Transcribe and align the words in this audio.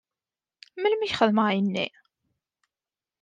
Melmi 0.81 1.05
i 1.05 1.09
k-xedmeɣ 1.11 1.45
ayenni? 1.49 1.87